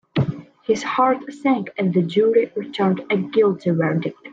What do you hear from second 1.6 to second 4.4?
as the jury returned a guilty verdict.